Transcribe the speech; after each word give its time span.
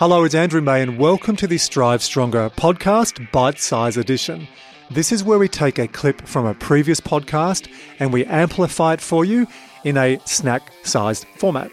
Hello, 0.00 0.24
it's 0.24 0.34
Andrew 0.34 0.62
May, 0.62 0.80
and 0.80 0.96
welcome 0.96 1.36
to 1.36 1.46
the 1.46 1.58
Strive 1.58 2.02
Stronger 2.02 2.48
podcast, 2.48 3.30
bite 3.32 3.58
size 3.58 3.98
edition. 3.98 4.48
This 4.90 5.12
is 5.12 5.22
where 5.22 5.38
we 5.38 5.46
take 5.46 5.78
a 5.78 5.86
clip 5.88 6.26
from 6.26 6.46
a 6.46 6.54
previous 6.54 7.00
podcast 7.00 7.70
and 7.98 8.10
we 8.10 8.24
amplify 8.24 8.94
it 8.94 9.02
for 9.02 9.26
you 9.26 9.46
in 9.84 9.98
a 9.98 10.18
snack 10.24 10.72
sized 10.84 11.26
format. 11.36 11.70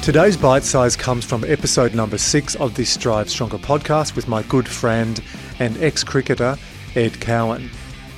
Today's 0.00 0.36
bite 0.36 0.62
size 0.62 0.94
comes 0.94 1.24
from 1.24 1.42
episode 1.42 1.92
number 1.92 2.18
six 2.18 2.54
of 2.54 2.76
the 2.76 2.84
Strive 2.84 3.28
Stronger 3.28 3.58
podcast 3.58 4.14
with 4.14 4.28
my 4.28 4.44
good 4.44 4.68
friend 4.68 5.20
and 5.58 5.76
ex 5.78 6.04
cricketer, 6.04 6.56
Ed 6.94 7.20
Cowan. 7.20 7.68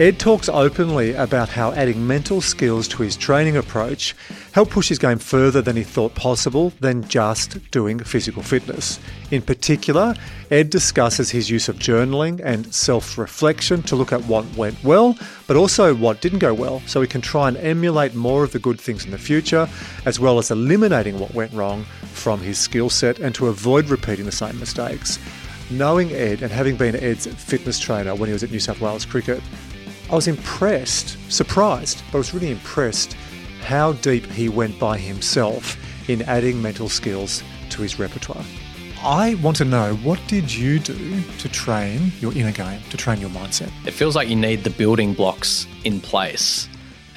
Ed 0.00 0.18
talks 0.18 0.48
openly 0.48 1.12
about 1.14 1.48
how 1.48 1.70
adding 1.70 2.04
mental 2.04 2.40
skills 2.40 2.88
to 2.88 3.04
his 3.04 3.16
training 3.16 3.56
approach 3.56 4.16
helped 4.50 4.72
push 4.72 4.88
his 4.88 4.98
game 4.98 5.18
further 5.18 5.62
than 5.62 5.76
he 5.76 5.84
thought 5.84 6.16
possible 6.16 6.72
than 6.80 7.06
just 7.06 7.70
doing 7.70 8.00
physical 8.00 8.42
fitness. 8.42 8.98
In 9.30 9.40
particular, 9.40 10.16
Ed 10.50 10.70
discusses 10.70 11.30
his 11.30 11.48
use 11.48 11.68
of 11.68 11.76
journaling 11.76 12.40
and 12.42 12.74
self 12.74 13.16
reflection 13.16 13.82
to 13.84 13.94
look 13.94 14.12
at 14.12 14.24
what 14.24 14.44
went 14.56 14.82
well, 14.82 15.16
but 15.46 15.56
also 15.56 15.94
what 15.94 16.20
didn't 16.20 16.40
go 16.40 16.52
well, 16.52 16.82
so 16.86 17.00
he 17.00 17.06
can 17.06 17.20
try 17.20 17.46
and 17.46 17.56
emulate 17.58 18.16
more 18.16 18.42
of 18.42 18.50
the 18.50 18.58
good 18.58 18.80
things 18.80 19.04
in 19.04 19.12
the 19.12 19.18
future, 19.18 19.68
as 20.06 20.18
well 20.18 20.40
as 20.40 20.50
eliminating 20.50 21.20
what 21.20 21.34
went 21.34 21.52
wrong 21.52 21.84
from 22.14 22.40
his 22.40 22.58
skill 22.58 22.90
set 22.90 23.20
and 23.20 23.32
to 23.36 23.46
avoid 23.46 23.88
repeating 23.88 24.24
the 24.24 24.32
same 24.32 24.58
mistakes. 24.58 25.20
Knowing 25.70 26.10
Ed 26.10 26.42
and 26.42 26.50
having 26.50 26.74
been 26.76 26.96
Ed's 26.96 27.26
fitness 27.26 27.78
trainer 27.78 28.16
when 28.16 28.28
he 28.28 28.32
was 28.32 28.42
at 28.42 28.50
New 28.50 28.60
South 28.60 28.80
Wales 28.80 29.04
Cricket, 29.04 29.40
I 30.10 30.14
was 30.14 30.28
impressed, 30.28 31.16
surprised, 31.32 32.02
but 32.12 32.18
I 32.18 32.18
was 32.18 32.34
really 32.34 32.50
impressed 32.50 33.14
how 33.62 33.92
deep 33.94 34.26
he 34.26 34.50
went 34.50 34.78
by 34.78 34.98
himself 34.98 35.78
in 36.10 36.22
adding 36.22 36.60
mental 36.60 36.90
skills 36.90 37.42
to 37.70 37.80
his 37.80 37.98
repertoire. 37.98 38.44
I 39.02 39.34
want 39.36 39.56
to 39.58 39.64
know 39.64 39.94
what 39.96 40.20
did 40.28 40.54
you 40.54 40.78
do 40.78 41.22
to 41.38 41.48
train 41.48 42.12
your 42.20 42.32
inner 42.34 42.52
game, 42.52 42.80
to 42.90 42.96
train 42.96 43.18
your 43.18 43.30
mindset? 43.30 43.70
It 43.86 43.92
feels 43.92 44.14
like 44.14 44.28
you 44.28 44.36
need 44.36 44.64
the 44.64 44.70
building 44.70 45.14
blocks 45.14 45.66
in 45.84 46.00
place. 46.00 46.68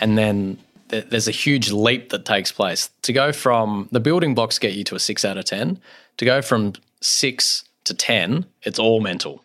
And 0.00 0.16
then 0.16 0.58
th- 0.88 1.06
there's 1.10 1.28
a 1.28 1.32
huge 1.32 1.72
leap 1.72 2.10
that 2.10 2.24
takes 2.24 2.52
place. 2.52 2.90
To 3.02 3.12
go 3.12 3.32
from 3.32 3.88
the 3.90 4.00
building 4.00 4.34
blocks 4.34 4.58
get 4.58 4.74
you 4.74 4.84
to 4.84 4.94
a 4.94 5.00
six 5.00 5.24
out 5.24 5.36
of 5.36 5.44
10, 5.44 5.80
to 6.18 6.24
go 6.24 6.40
from 6.40 6.74
six 7.00 7.64
to 7.84 7.94
10, 7.94 8.46
it's 8.62 8.78
all 8.78 9.00
mental. 9.00 9.44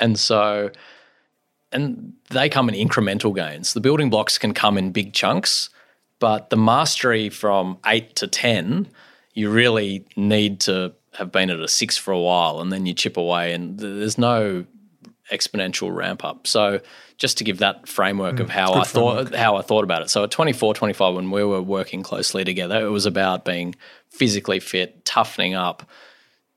And 0.00 0.18
so 0.18 0.70
and 1.72 2.12
they 2.30 2.48
come 2.48 2.68
in 2.68 2.88
incremental 2.88 3.34
gains. 3.34 3.74
The 3.74 3.80
building 3.80 4.10
blocks 4.10 4.38
can 4.38 4.54
come 4.54 4.76
in 4.76 4.92
big 4.92 5.12
chunks, 5.12 5.70
but 6.18 6.50
the 6.50 6.56
mastery 6.56 7.28
from 7.30 7.78
eight 7.86 8.16
to 8.16 8.26
10, 8.26 8.88
you 9.34 9.50
really 9.50 10.04
need 10.16 10.60
to 10.60 10.92
have 11.14 11.32
been 11.32 11.50
at 11.50 11.60
a 11.60 11.68
six 11.68 11.96
for 11.96 12.12
a 12.12 12.20
while 12.20 12.60
and 12.60 12.72
then 12.72 12.86
you 12.86 12.94
chip 12.94 13.16
away, 13.16 13.52
and 13.52 13.78
there's 13.78 14.18
no 14.18 14.64
exponential 15.32 15.94
ramp 15.94 16.24
up. 16.24 16.46
So, 16.46 16.80
just 17.16 17.38
to 17.38 17.44
give 17.44 17.58
that 17.58 17.86
framework 17.86 18.36
mm, 18.36 18.40
of 18.40 18.48
how 18.48 18.72
I 18.72 18.84
framework. 18.84 19.28
thought 19.28 19.38
how 19.38 19.56
I 19.56 19.62
thought 19.62 19.84
about 19.84 20.02
it. 20.02 20.10
So 20.10 20.24
at 20.24 20.30
24, 20.30 20.74
25 20.74 21.14
when 21.14 21.30
we 21.30 21.44
were 21.44 21.60
working 21.60 22.02
closely 22.02 22.44
together, 22.44 22.84
it 22.84 22.88
was 22.88 23.04
about 23.04 23.44
being 23.44 23.74
physically 24.08 24.58
fit, 24.58 25.04
toughening 25.04 25.54
up, 25.54 25.88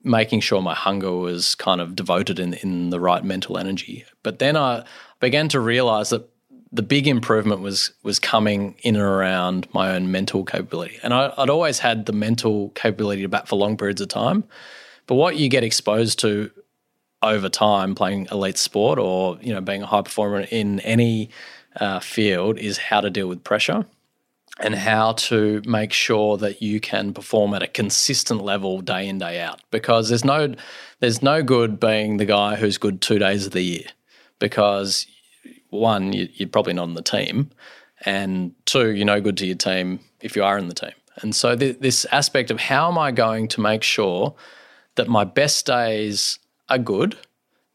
making 0.04 0.40
sure 0.40 0.60
my 0.60 0.74
hunger 0.74 1.12
was 1.12 1.54
kind 1.54 1.80
of 1.80 1.96
devoted 1.96 2.38
in, 2.38 2.54
in 2.54 2.90
the 2.90 3.00
right 3.00 3.24
mental 3.24 3.58
energy. 3.58 4.04
But 4.22 4.38
then 4.38 4.56
I 4.56 4.84
began 5.18 5.48
to 5.48 5.60
realize 5.60 6.10
that 6.10 6.28
the 6.70 6.82
big 6.82 7.06
improvement 7.06 7.60
was 7.60 7.92
was 8.02 8.18
coming 8.18 8.74
in 8.82 8.96
and 8.96 9.04
around 9.04 9.66
my 9.72 9.94
own 9.94 10.10
mental 10.10 10.44
capability. 10.44 10.98
And 11.02 11.14
I, 11.14 11.32
would 11.38 11.50
always 11.50 11.78
had 11.78 12.06
the 12.06 12.12
mental 12.12 12.70
capability 12.70 13.22
to 13.22 13.28
bat 13.28 13.48
for 13.48 13.56
long 13.56 13.76
periods 13.76 14.00
of 14.00 14.08
time. 14.08 14.44
But 15.06 15.14
what 15.14 15.36
you 15.36 15.48
get 15.48 15.62
exposed 15.62 16.18
to 16.20 16.50
over 17.22 17.48
time 17.48 17.94
playing 17.94 18.28
elite 18.30 18.58
sport 18.58 18.98
or 18.98 19.38
you 19.40 19.54
know 19.54 19.60
being 19.60 19.82
a 19.82 19.86
high 19.86 20.02
performer 20.02 20.40
in 20.50 20.80
any 20.80 21.30
uh, 21.76 22.00
field 22.00 22.58
is 22.58 22.76
how 22.76 23.00
to 23.00 23.08
deal 23.08 23.28
with 23.28 23.42
pressure 23.42 23.86
and 24.60 24.74
how 24.74 25.12
to 25.12 25.62
make 25.66 25.92
sure 25.92 26.36
that 26.36 26.62
you 26.62 26.80
can 26.80 27.12
perform 27.12 27.54
at 27.54 27.62
a 27.62 27.66
consistent 27.66 28.42
level 28.42 28.80
day 28.80 29.08
in 29.08 29.18
day 29.18 29.40
out. 29.40 29.60
Because 29.70 30.08
there's 30.08 30.24
no 30.24 30.54
there's 31.00 31.22
no 31.22 31.42
good 31.42 31.80
being 31.80 32.18
the 32.18 32.24
guy 32.24 32.56
who's 32.56 32.78
good 32.78 33.00
2 33.00 33.18
days 33.18 33.46
of 33.46 33.52
the 33.52 33.62
year. 33.62 33.86
Because 34.38 35.06
one 35.70 36.12
you, 36.12 36.28
are 36.40 36.48
probably 36.48 36.72
not 36.72 36.84
on 36.84 36.94
the 36.94 37.02
team 37.02 37.50
and 38.04 38.54
two 38.64 38.90
you're 38.92 39.06
no 39.06 39.20
good 39.20 39.36
to 39.38 39.46
your 39.46 39.56
team 39.56 39.98
if 40.20 40.36
you 40.36 40.44
are 40.44 40.56
in 40.56 40.68
the 40.68 40.74
team. 40.74 40.92
And 41.22 41.34
so 41.34 41.56
th- 41.56 41.78
this 41.80 42.04
aspect 42.12 42.50
of 42.50 42.60
how 42.60 42.90
am 42.90 42.98
I 42.98 43.10
going 43.10 43.48
to 43.48 43.60
make 43.60 43.82
sure 43.82 44.34
that 44.94 45.08
my 45.08 45.24
best 45.24 45.66
days 45.66 46.38
are 46.68 46.78
good 46.78 47.16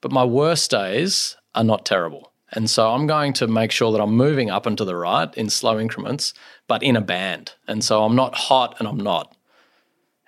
but 0.01 0.11
my 0.11 0.23
worst 0.23 0.71
days 0.71 1.35
are 1.53 1.63
not 1.63 1.85
terrible 1.85 2.31
and 2.51 2.69
so 2.69 2.91
I'm 2.91 3.07
going 3.07 3.33
to 3.33 3.47
make 3.47 3.71
sure 3.71 3.91
that 3.91 4.01
I'm 4.01 4.15
moving 4.15 4.49
up 4.49 4.65
and 4.65 4.77
to 4.77 4.85
the 4.85 4.95
right 4.95 5.33
in 5.35 5.49
slow 5.49 5.79
increments, 5.79 6.33
but 6.67 6.81
in 6.81 6.95
a 6.95 7.01
band. 7.01 7.53
And 7.67 7.83
so 7.83 8.03
I'm 8.03 8.15
not 8.15 8.35
hot 8.35 8.75
and 8.79 8.87
I'm 8.87 8.97
not. 8.97 9.35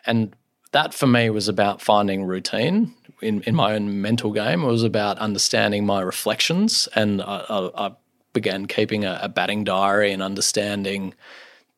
And 0.06 0.36
that 0.72 0.94
for 0.94 1.08
me 1.08 1.30
was 1.30 1.48
about 1.48 1.82
finding 1.82 2.24
routine 2.24 2.94
in, 3.22 3.42
in 3.42 3.56
my 3.56 3.74
own 3.74 4.02
mental 4.02 4.32
game. 4.32 4.64
It 4.64 4.68
was 4.68 4.84
about 4.84 5.18
understanding 5.18 5.86
my 5.86 6.02
reflections. 6.02 6.88
And 6.96 7.22
I, 7.22 7.46
I, 7.50 7.88
I 7.88 7.92
began 8.34 8.68
keeping 8.68 9.04
a, 9.04 9.20
a 9.24 9.30
batting 9.30 9.64
diary 9.64 10.12
and 10.12 10.22
understanding 10.22 11.14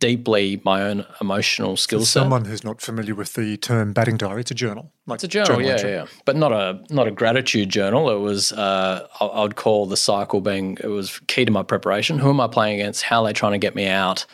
deeply 0.03 0.61
my 0.65 0.81
own 0.81 1.05
emotional 1.21 1.77
skill 1.77 2.01
set. 2.01 2.19
Someone 2.19 2.43
who's 2.43 2.61
not 2.61 2.81
familiar 2.81 3.15
with 3.15 3.35
the 3.35 3.55
term 3.55 3.93
batting 3.93 4.17
diary, 4.17 4.41
it's 4.41 4.51
a 4.51 4.53
journal. 4.53 4.91
Like 5.07 5.17
it's 5.17 5.23
a 5.23 5.27
journal, 5.29 5.47
journal 5.47 5.65
yeah, 5.65 5.71
entry. 5.71 5.91
yeah, 5.91 6.05
but 6.25 6.35
not 6.35 6.51
a 6.51 6.83
not 6.89 7.07
a 7.07 7.11
gratitude 7.11 7.69
journal. 7.69 8.09
It 8.09 8.19
was 8.19 8.51
uh, 8.51 9.07
I, 9.21 9.25
I 9.25 9.41
would 9.43 9.55
call 9.55 9.85
the 9.85 9.95
cycle 9.95 10.41
being 10.41 10.77
it 10.83 10.87
was 10.87 11.19
key 11.27 11.45
to 11.45 11.51
my 11.51 11.63
preparation. 11.63 12.19
Who 12.19 12.29
am 12.29 12.41
I 12.41 12.47
playing 12.47 12.81
against? 12.81 13.03
How 13.03 13.21
are 13.21 13.27
they 13.27 13.33
trying 13.33 13.53
to 13.53 13.59
get 13.59 13.75
me 13.75 13.87
out? 13.87 14.25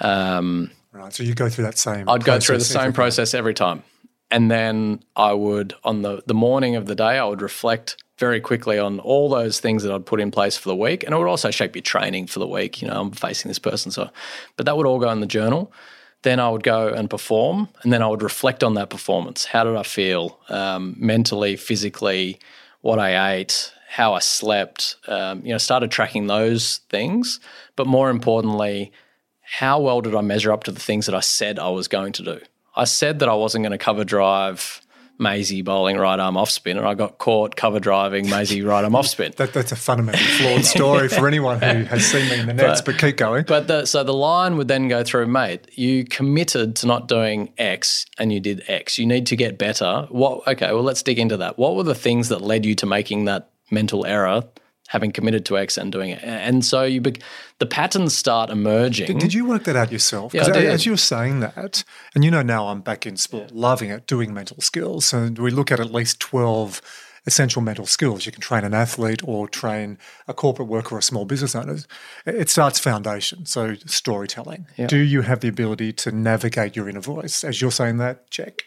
Um, 0.00 0.72
right. 0.90 1.12
So 1.12 1.22
you 1.22 1.34
go 1.34 1.48
through 1.48 1.66
that 1.66 1.78
same. 1.78 2.08
I'd 2.08 2.24
go 2.24 2.40
through 2.40 2.58
the 2.58 2.64
same 2.64 2.92
process 2.92 3.32
every 3.32 3.54
time, 3.54 3.84
and 4.28 4.50
then 4.50 5.04
I 5.14 5.34
would 5.34 5.74
on 5.84 6.02
the 6.02 6.24
the 6.26 6.34
morning 6.34 6.74
of 6.74 6.86
the 6.86 6.96
day 6.96 7.16
I 7.18 7.24
would 7.24 7.42
reflect 7.42 8.01
very 8.18 8.40
quickly 8.40 8.78
on 8.78 9.00
all 9.00 9.28
those 9.28 9.60
things 9.60 9.82
that 9.82 9.92
I'd 9.92 10.06
put 10.06 10.20
in 10.20 10.30
place 10.30 10.56
for 10.56 10.68
the 10.68 10.76
week. 10.76 11.02
And 11.02 11.14
it 11.14 11.18
would 11.18 11.28
also 11.28 11.50
shape 11.50 11.74
your 11.74 11.82
training 11.82 12.26
for 12.26 12.38
the 12.38 12.46
week. 12.46 12.82
You 12.82 12.88
know, 12.88 13.00
I'm 13.00 13.10
facing 13.10 13.48
this 13.48 13.58
person. 13.58 13.90
So, 13.90 14.10
but 14.56 14.66
that 14.66 14.76
would 14.76 14.86
all 14.86 14.98
go 14.98 15.10
in 15.10 15.20
the 15.20 15.26
journal. 15.26 15.72
Then 16.22 16.38
I 16.38 16.48
would 16.50 16.62
go 16.62 16.88
and 16.88 17.10
perform, 17.10 17.68
and 17.82 17.92
then 17.92 18.00
I 18.00 18.06
would 18.06 18.22
reflect 18.22 18.62
on 18.62 18.74
that 18.74 18.90
performance. 18.90 19.44
How 19.44 19.64
did 19.64 19.74
I 19.74 19.82
feel 19.82 20.38
um, 20.48 20.94
mentally, 20.96 21.56
physically, 21.56 22.38
what 22.80 23.00
I 23.00 23.34
ate, 23.34 23.72
how 23.88 24.14
I 24.14 24.20
slept? 24.20 24.96
Um, 25.08 25.44
you 25.44 25.50
know, 25.50 25.58
started 25.58 25.90
tracking 25.90 26.28
those 26.28 26.78
things. 26.90 27.40
But 27.74 27.88
more 27.88 28.08
importantly, 28.08 28.92
how 29.40 29.80
well 29.80 30.00
did 30.00 30.14
I 30.14 30.20
measure 30.20 30.52
up 30.52 30.62
to 30.64 30.70
the 30.70 30.80
things 30.80 31.06
that 31.06 31.14
I 31.14 31.20
said 31.20 31.58
I 31.58 31.70
was 31.70 31.88
going 31.88 32.12
to 32.12 32.22
do? 32.22 32.40
I 32.76 32.84
said 32.84 33.18
that 33.18 33.28
I 33.28 33.34
wasn't 33.34 33.64
going 33.64 33.72
to 33.72 33.78
cover 33.78 34.04
drive 34.04 34.80
Maisie 35.18 35.62
bowling 35.62 35.96
right 35.96 36.18
arm 36.18 36.36
off 36.36 36.50
spin, 36.50 36.78
and 36.78 36.86
I 36.86 36.94
got 36.94 37.18
caught 37.18 37.56
cover 37.56 37.80
driving 37.80 38.28
Maisie 38.28 38.62
right 38.62 38.84
arm 38.84 38.94
off 38.94 39.06
spin. 39.06 39.32
that, 39.36 39.52
that's 39.52 39.72
a 39.72 39.76
fundamentally 39.76 40.24
flawed 40.24 40.64
story 40.64 41.08
for 41.08 41.28
anyone 41.28 41.60
who 41.60 41.84
has 41.84 42.04
seen 42.04 42.28
me 42.28 42.40
in 42.40 42.46
the 42.46 42.54
nets, 42.54 42.80
but, 42.80 42.92
but 42.92 43.00
keep 43.00 43.16
going. 43.16 43.44
But 43.46 43.68
the, 43.68 43.86
so 43.86 44.02
the 44.04 44.14
line 44.14 44.56
would 44.56 44.68
then 44.68 44.88
go 44.88 45.04
through, 45.04 45.26
mate. 45.26 45.68
You 45.72 46.04
committed 46.04 46.76
to 46.76 46.86
not 46.86 47.08
doing 47.08 47.52
X, 47.58 48.06
and 48.18 48.32
you 48.32 48.40
did 48.40 48.64
X. 48.68 48.98
You 48.98 49.06
need 49.06 49.26
to 49.26 49.36
get 49.36 49.58
better. 49.58 50.06
What? 50.10 50.46
Okay, 50.46 50.72
well, 50.72 50.82
let's 50.82 51.02
dig 51.02 51.18
into 51.18 51.36
that. 51.38 51.58
What 51.58 51.76
were 51.76 51.84
the 51.84 51.94
things 51.94 52.28
that 52.28 52.40
led 52.40 52.66
you 52.66 52.74
to 52.76 52.86
making 52.86 53.26
that 53.26 53.50
mental 53.70 54.04
error 54.06 54.44
having 54.92 55.10
committed 55.10 55.46
to 55.46 55.56
X 55.56 55.78
and 55.78 55.90
doing 55.90 56.10
it. 56.10 56.20
And 56.22 56.62
so 56.62 56.82
you 56.84 57.00
be, 57.00 57.14
the 57.58 57.64
patterns 57.64 58.14
start 58.14 58.50
emerging. 58.50 59.06
Did, 59.06 59.18
did, 59.20 59.34
you 59.34 59.46
work 59.46 59.64
that 59.64 59.74
out 59.74 59.90
yourself? 59.90 60.34
Yeah, 60.34 60.46
as 60.48 60.84
you 60.84 60.92
were 60.92 60.98
saying 60.98 61.40
that, 61.40 61.82
and 62.14 62.22
you 62.22 62.30
know 62.30 62.42
now 62.42 62.68
I'm 62.68 62.82
back 62.82 63.06
in 63.06 63.16
sport, 63.16 63.44
yeah. 63.44 63.60
loving 63.60 63.88
it, 63.88 64.06
doing 64.06 64.34
mental 64.34 64.60
skills. 64.60 65.14
And 65.14 65.38
we 65.38 65.50
look 65.50 65.72
at 65.72 65.80
at 65.80 65.90
least 65.90 66.20
12 66.20 66.82
essential 67.24 67.62
mental 67.62 67.86
skills. 67.86 68.26
You 68.26 68.32
can 68.32 68.42
train 68.42 68.64
an 68.64 68.74
athlete 68.74 69.22
or 69.24 69.48
train 69.48 69.96
a 70.28 70.34
corporate 70.34 70.68
worker 70.68 70.96
or 70.96 70.98
a 70.98 71.02
small 71.02 71.24
business 71.24 71.54
owner. 71.54 71.78
It 72.26 72.50
starts 72.50 72.78
foundation, 72.78 73.46
so 73.46 73.76
storytelling. 73.86 74.66
Yeah. 74.76 74.88
Do 74.88 74.98
you 74.98 75.22
have 75.22 75.40
the 75.40 75.48
ability 75.48 75.94
to 75.94 76.12
navigate 76.12 76.76
your 76.76 76.86
inner 76.86 77.00
voice? 77.00 77.44
As 77.44 77.62
you're 77.62 77.70
saying 77.70 77.96
that, 77.96 78.30
check. 78.30 78.64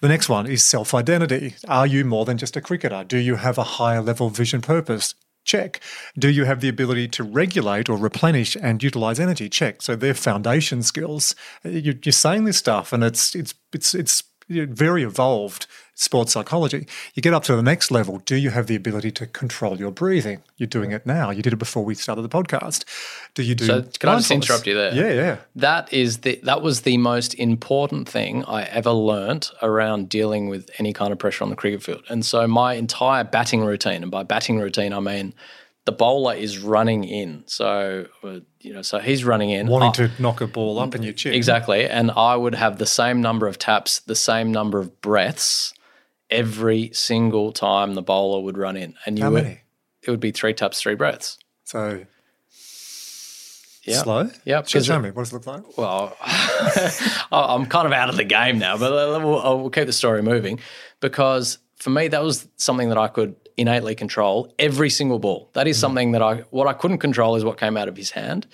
The 0.00 0.08
next 0.08 0.28
one 0.28 0.48
is 0.48 0.64
self 0.64 0.94
identity. 0.94 1.54
Are 1.68 1.86
you 1.86 2.04
more 2.04 2.24
than 2.24 2.38
just 2.38 2.56
a 2.56 2.60
cricketer? 2.60 3.04
Do 3.04 3.18
you 3.18 3.36
have 3.36 3.56
a 3.56 3.62
higher 3.62 4.00
level 4.00 4.30
vision 4.30 4.62
purpose? 4.62 5.14
Check. 5.50 5.80
Do 6.16 6.30
you 6.30 6.44
have 6.44 6.60
the 6.60 6.68
ability 6.68 7.08
to 7.08 7.24
regulate 7.24 7.88
or 7.88 7.96
replenish 7.96 8.56
and 8.62 8.80
utilize 8.80 9.18
energy? 9.18 9.48
Check. 9.48 9.82
So 9.82 9.96
they're 9.96 10.14
foundation 10.14 10.84
skills. 10.84 11.34
You're 11.64 12.12
saying 12.12 12.44
this 12.44 12.56
stuff, 12.56 12.92
and 12.92 13.02
it's 13.02 13.34
it's 13.34 13.52
it's 13.72 13.92
it's 13.92 14.22
very 14.50 15.02
evolved 15.02 15.66
sports 15.94 16.32
psychology. 16.32 16.86
You 17.14 17.20
get 17.20 17.34
up 17.34 17.44
to 17.44 17.54
the 17.54 17.62
next 17.62 17.90
level. 17.90 18.18
Do 18.24 18.36
you 18.36 18.50
have 18.50 18.66
the 18.66 18.74
ability 18.74 19.10
to 19.12 19.26
control 19.26 19.78
your 19.78 19.90
breathing? 19.90 20.42
You're 20.56 20.66
doing 20.66 20.92
it 20.92 21.04
now. 21.04 21.30
You 21.30 21.42
did 21.42 21.52
it 21.52 21.58
before 21.58 21.84
we 21.84 21.94
started 21.94 22.22
the 22.22 22.28
podcast. 22.28 22.84
Do 23.34 23.42
you 23.42 23.54
do? 23.54 23.66
So 23.66 23.82
can 23.98 24.08
I 24.08 24.16
just 24.16 24.30
interrupt 24.30 24.66
you 24.66 24.74
there? 24.74 24.94
Yeah, 24.94 25.12
yeah. 25.12 25.36
That 25.56 25.92
is 25.92 26.18
the 26.18 26.40
that 26.44 26.62
was 26.62 26.82
the 26.82 26.96
most 26.96 27.34
important 27.34 28.08
thing 28.08 28.44
I 28.46 28.62
ever 28.64 28.92
learnt 28.92 29.50
around 29.62 30.08
dealing 30.08 30.48
with 30.48 30.70
any 30.78 30.92
kind 30.92 31.12
of 31.12 31.18
pressure 31.18 31.44
on 31.44 31.50
the 31.50 31.56
cricket 31.56 31.82
field. 31.82 32.02
And 32.08 32.24
so 32.24 32.48
my 32.48 32.74
entire 32.74 33.24
batting 33.24 33.62
routine, 33.62 34.02
and 34.02 34.10
by 34.10 34.22
batting 34.22 34.58
routine 34.58 34.92
I 34.92 35.00
mean 35.00 35.34
the 35.90 35.96
bowler 35.96 36.34
is 36.34 36.60
running 36.60 37.02
in. 37.02 37.42
So 37.46 38.06
uh, 38.22 38.40
you 38.60 38.72
know, 38.72 38.82
so 38.82 39.00
he's 39.00 39.24
running 39.24 39.50
in, 39.50 39.66
wanting 39.66 39.92
to 39.92 40.22
knock 40.22 40.40
a 40.40 40.46
ball 40.46 40.78
up 40.78 40.94
in 40.94 41.02
your 41.02 41.12
chin. 41.12 41.34
Exactly, 41.34 41.84
and 41.86 42.12
I 42.12 42.36
would 42.36 42.54
have 42.54 42.78
the 42.78 42.86
same 42.86 43.20
number 43.20 43.48
of 43.48 43.58
taps, 43.58 43.98
the 44.00 44.14
same 44.14 44.52
number 44.52 44.78
of 44.78 45.00
breaths 45.00 45.74
every 46.30 46.90
single 46.92 47.50
time 47.50 47.94
the 47.94 48.02
bowler 48.02 48.40
would 48.40 48.56
run 48.56 48.76
in, 48.76 48.94
and 49.04 49.18
you 49.18 49.24
How 49.24 49.32
would, 49.32 49.42
many? 49.42 49.60
it 50.02 50.10
would 50.10 50.20
be 50.20 50.30
three 50.30 50.54
taps, 50.54 50.80
three 50.80 50.94
breaths. 50.94 51.38
So 51.64 52.04
Yeah, 53.82 54.02
slow. 54.02 54.30
Yeah, 54.44 54.60
because 54.60 54.86
show 54.86 55.00
me. 55.00 55.10
What 55.10 55.24
does 55.24 55.32
it 55.32 55.44
look 55.44 55.46
like? 55.48 55.76
well, 55.76 56.16
I'm 57.32 57.66
kind 57.66 57.86
of 57.86 57.92
out 57.92 58.10
of 58.10 58.16
the 58.16 58.24
game 58.24 58.60
now, 58.60 58.76
but 58.78 58.92
we'll, 58.92 59.58
we'll 59.60 59.70
keep 59.70 59.86
the 59.86 59.92
story 59.92 60.22
moving 60.22 60.60
because 61.00 61.58
for 61.76 61.90
me 61.90 62.06
that 62.08 62.22
was 62.22 62.46
something 62.56 62.90
that 62.90 62.98
I 62.98 63.08
could 63.08 63.34
innately 63.60 63.94
control 63.94 64.52
every 64.58 64.88
single 64.88 65.18
ball. 65.18 65.50
That 65.52 65.68
is 65.68 65.76
mm. 65.76 65.80
something 65.80 66.12
that 66.12 66.22
I 66.22 66.36
what 66.50 66.66
I 66.66 66.72
couldn't 66.72 66.98
control 66.98 67.36
is 67.36 67.44
what 67.44 67.58
came 67.58 67.76
out 67.76 67.88
of 67.88 67.96
his 67.96 68.10
hand, 68.10 68.46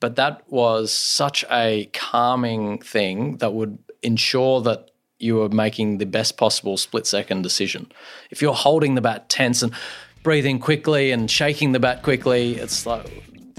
but 0.00 0.16
that 0.16 0.42
was 0.48 0.90
such 0.90 1.44
a 1.50 1.90
calming 1.92 2.78
thing 2.78 3.36
that 3.38 3.52
would 3.52 3.78
ensure 4.02 4.62
that 4.62 4.90
you 5.18 5.36
were 5.36 5.50
making 5.50 5.98
the 5.98 6.06
best 6.06 6.38
possible 6.38 6.76
split 6.78 7.06
second 7.06 7.42
decision. 7.42 7.92
If 8.30 8.40
you're 8.40 8.54
holding 8.54 8.94
the 8.94 9.02
bat 9.02 9.28
tense 9.28 9.62
and 9.62 9.72
breathing 10.22 10.58
quickly 10.58 11.10
and 11.10 11.30
shaking 11.30 11.72
the 11.72 11.80
bat 11.80 12.02
quickly, 12.02 12.56
it's 12.56 12.86
like 12.86 13.06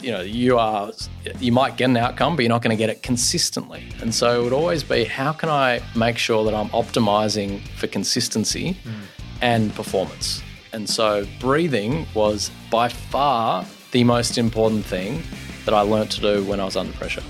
you 0.01 0.11
know 0.11 0.21
you 0.21 0.57
are 0.57 0.91
you 1.39 1.51
might 1.51 1.77
get 1.77 1.85
an 1.85 1.97
outcome 1.97 2.35
but 2.35 2.41
you're 2.41 2.49
not 2.49 2.63
going 2.63 2.75
to 2.75 2.81
get 2.83 2.89
it 2.89 3.03
consistently. 3.03 3.83
And 4.01 4.13
so 4.13 4.41
it 4.41 4.43
would 4.43 4.53
always 4.53 4.83
be 4.83 5.03
how 5.03 5.33
can 5.33 5.49
i 5.49 5.81
make 5.95 6.17
sure 6.17 6.43
that 6.45 6.53
i'm 6.53 6.69
optimizing 6.69 7.61
for 7.79 7.87
consistency 7.87 8.73
mm. 8.83 8.93
and 9.41 9.73
performance 9.73 10.41
and 10.75 10.89
so 10.89 11.25
breathing 11.39 12.05
was 12.13 12.51
by 12.69 12.89
far 12.89 13.65
the 13.91 14.03
most 14.03 14.37
important 14.37 14.83
thing 14.83 15.23
that 15.63 15.73
i 15.73 15.79
learnt 15.79 16.11
to 16.11 16.19
do 16.19 16.43
when 16.43 16.59
i 16.59 16.65
was 16.65 16.75
under 16.75 16.93
pressure 16.93 17.23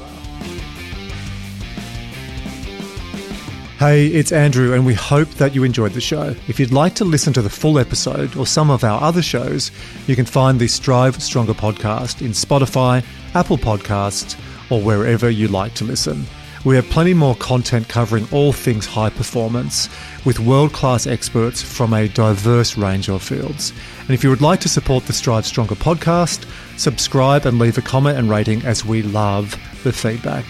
Hey, 3.77 4.07
it's 4.07 4.31
Andrew, 4.31 4.73
and 4.73 4.85
we 4.85 4.93
hope 4.93 5.27
that 5.31 5.53
you 5.53 5.65
enjoyed 5.65 5.91
the 5.91 5.99
show. 5.99 6.33
If 6.47 6.61
you'd 6.61 6.71
like 6.71 6.95
to 6.95 7.03
listen 7.03 7.33
to 7.33 7.41
the 7.41 7.49
full 7.49 7.77
episode 7.77 8.37
or 8.37 8.47
some 8.47 8.71
of 8.71 8.85
our 8.85 9.01
other 9.01 9.21
shows, 9.21 9.69
you 10.07 10.15
can 10.15 10.25
find 10.25 10.57
the 10.57 10.67
Strive 10.69 11.21
Stronger 11.21 11.53
podcast 11.53 12.21
in 12.21 12.31
Spotify, 12.31 13.03
Apple 13.33 13.57
Podcasts, 13.57 14.39
or 14.71 14.81
wherever 14.81 15.29
you 15.29 15.49
like 15.49 15.73
to 15.73 15.83
listen. 15.83 16.25
We 16.65 16.75
have 16.77 16.89
plenty 16.89 17.13
more 17.13 17.35
content 17.35 17.87
covering 17.87 18.27
all 18.31 18.51
things 18.51 18.87
high 18.87 19.11
performance 19.11 19.87
with 20.25 20.39
world 20.39 20.73
class 20.73 21.05
experts 21.05 21.61
from 21.61 21.93
a 21.93 22.07
diverse 22.07 22.75
range 22.75 23.07
of 23.07 23.21
fields. 23.21 23.71
And 24.01 24.11
if 24.11 24.23
you 24.23 24.31
would 24.31 24.41
like 24.41 24.61
to 24.61 24.69
support 24.69 25.05
the 25.05 25.13
Strive 25.13 25.45
Stronger 25.45 25.75
podcast, 25.75 26.49
subscribe 26.77 27.45
and 27.45 27.59
leave 27.59 27.77
a 27.77 27.83
comment 27.83 28.17
and 28.17 28.31
rating 28.31 28.63
as 28.63 28.83
we 28.83 29.03
love 29.03 29.55
the 29.83 29.93
feedback. 29.93 30.43